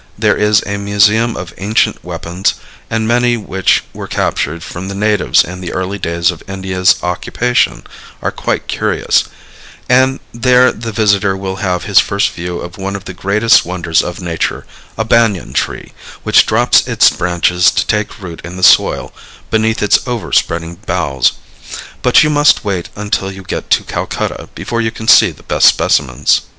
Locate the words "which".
3.37-3.83, 16.23-16.47